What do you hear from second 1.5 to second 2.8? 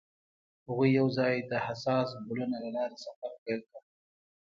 د حساس ګلونه له